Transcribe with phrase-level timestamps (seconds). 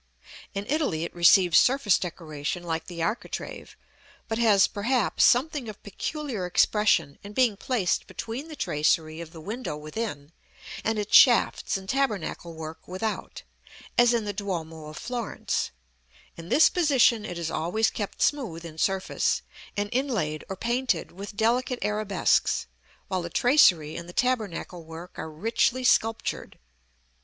[0.55, 3.77] In Italy it receives surface decoration like the architrave,
[4.27, 9.39] but has, perhaps, something of peculiar expression in being placed between the tracery of the
[9.39, 10.31] window within,
[10.83, 13.43] and its shafts and tabernacle work without,
[13.95, 15.69] as in the Duomo of Florence:
[16.35, 19.43] in this position it is always kept smooth in surface,
[19.77, 22.65] and inlaid (or painted) with delicate arabesques;
[23.07, 26.57] while the tracery and the tabernacle work are richly sculptured.